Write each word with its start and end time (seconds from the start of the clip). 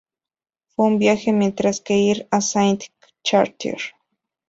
Fue 0.69 0.87
un 0.87 0.97
viaje 0.97 1.31
mientras 1.31 1.79
que 1.79 1.95
ir 1.99 2.27
a 2.31 2.41
Saint-Chartier. 2.41 3.79